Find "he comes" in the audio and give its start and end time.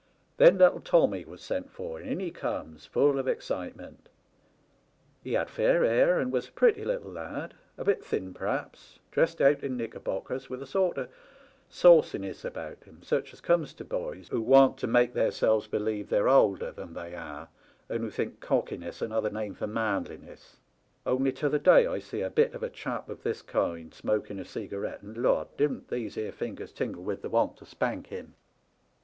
2.19-2.87